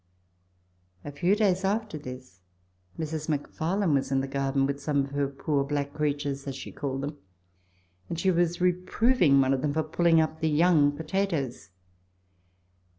[1.05, 2.39] A few days after this,
[2.97, 3.29] Mrs.
[3.29, 7.01] McFarlane was in the garden with some of her poor black creatures (as she called
[7.01, 7.19] them),
[8.09, 11.69] and she was reproving one of them for pulling up the young potatoes.